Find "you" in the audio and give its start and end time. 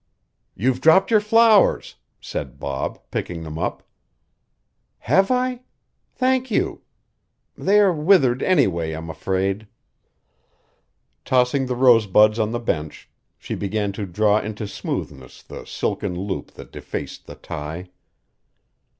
6.49-6.81